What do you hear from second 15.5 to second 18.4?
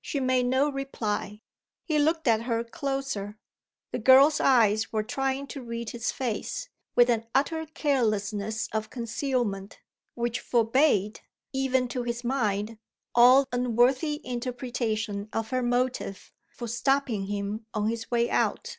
her motive for stopping him on his way